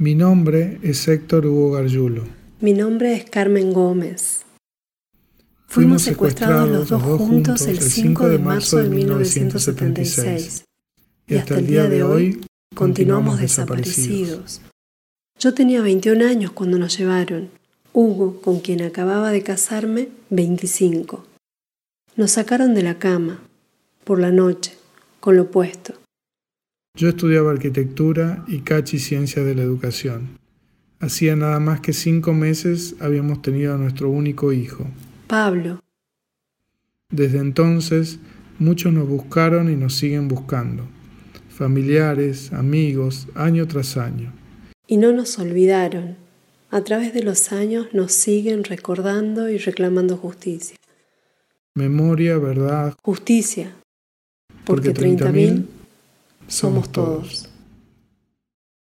[0.00, 2.24] Mi nombre es Héctor Hugo Gargiulo.
[2.60, 4.46] Mi nombre es Carmen Gómez.
[5.66, 10.64] Fuimos secuestrados los dos juntos el 5 de marzo de 1976
[11.26, 12.40] y hasta el día de hoy
[12.74, 14.62] continuamos desaparecidos.
[15.38, 17.50] Yo tenía 21 años cuando nos llevaron.
[17.92, 21.26] Hugo, con quien acababa de casarme, 25.
[22.16, 23.42] Nos sacaron de la cama,
[24.04, 24.78] por la noche,
[25.20, 25.99] con lo puesto.
[26.94, 30.38] Yo estudiaba arquitectura y Cachi ciencia de la educación.
[30.98, 34.86] Hacía nada más que cinco meses habíamos tenido a nuestro único hijo.
[35.28, 35.80] Pablo.
[37.10, 38.18] Desde entonces,
[38.58, 40.84] muchos nos buscaron y nos siguen buscando.
[41.48, 44.32] Familiares, amigos, año tras año.
[44.86, 46.16] Y no nos olvidaron.
[46.70, 50.76] A través de los años nos siguen recordando y reclamando justicia.
[51.74, 52.94] Memoria, verdad.
[53.02, 53.72] Justicia.
[54.64, 55.66] Porque, 30.000
[56.50, 57.48] somos todos.